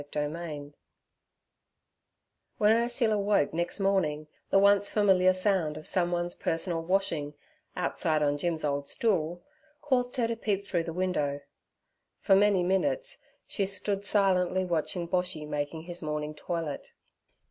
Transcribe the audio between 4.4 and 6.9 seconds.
the once familiar sound of someone's personal